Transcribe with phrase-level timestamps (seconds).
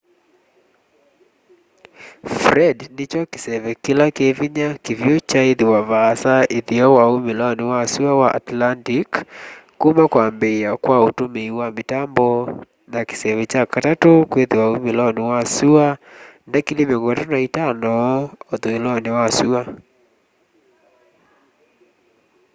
[2.41, 9.09] fred nĩkyo kĩseve kĩla kĩvĩnya kĩvyũ kyaaĩthĩwa vaasa ĩtheo na ũmĩlonĩ wa sũa wa atlantĩc
[9.79, 12.29] kũma kwambĩa kwa ũtũmĩĩ wa mitambo
[12.91, 15.87] na kĩseve kya katatũ kwĩthĩwa ũmĩlonĩ wa sũa
[16.47, 17.93] ndikilii 35
[18.53, 19.61] ũthũĩlonĩ wa sũa